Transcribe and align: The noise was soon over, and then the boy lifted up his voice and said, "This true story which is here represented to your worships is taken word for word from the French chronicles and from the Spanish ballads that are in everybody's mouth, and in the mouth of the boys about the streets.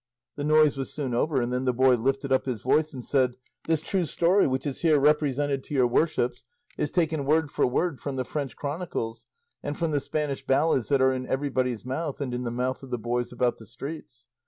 The 0.35 0.43
noise 0.43 0.77
was 0.77 0.91
soon 0.91 1.13
over, 1.13 1.39
and 1.39 1.53
then 1.53 1.65
the 1.65 1.71
boy 1.73 1.93
lifted 1.95 2.31
up 2.31 2.47
his 2.47 2.63
voice 2.63 2.91
and 2.91 3.05
said, 3.05 3.35
"This 3.65 3.81
true 3.81 4.05
story 4.07 4.47
which 4.47 4.65
is 4.65 4.81
here 4.81 4.99
represented 4.99 5.63
to 5.65 5.75
your 5.75 5.85
worships 5.85 6.43
is 6.75 6.89
taken 6.89 7.23
word 7.23 7.51
for 7.51 7.67
word 7.67 8.01
from 8.01 8.15
the 8.15 8.25
French 8.25 8.55
chronicles 8.55 9.27
and 9.61 9.77
from 9.77 9.91
the 9.91 9.99
Spanish 9.99 10.43
ballads 10.43 10.89
that 10.89 11.03
are 11.03 11.13
in 11.13 11.27
everybody's 11.27 11.85
mouth, 11.85 12.19
and 12.19 12.33
in 12.33 12.41
the 12.41 12.49
mouth 12.49 12.81
of 12.81 12.89
the 12.89 12.97
boys 12.97 13.31
about 13.31 13.59
the 13.59 13.65
streets. 13.67 14.25